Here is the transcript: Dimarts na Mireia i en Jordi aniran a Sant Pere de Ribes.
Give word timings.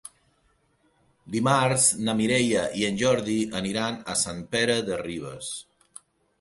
Dimarts 1.35 1.85
na 2.07 2.15
Mireia 2.23 2.65
i 2.81 2.87
en 2.89 2.99
Jordi 3.03 3.37
aniran 3.61 4.03
a 4.15 4.19
Sant 4.25 4.43
Pere 4.59 4.81
de 4.91 5.01
Ribes. 5.07 5.55